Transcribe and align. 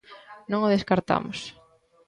Non 0.51 0.61
o 0.67 0.73
descartamos. 0.75 1.39